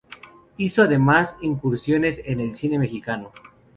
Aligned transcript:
Hizo 0.57 0.81
además 0.81 1.37
incursiones 1.41 2.23
en 2.25 2.39
el 2.39 2.55
cine 2.55 2.79
mexicano. 2.79 3.31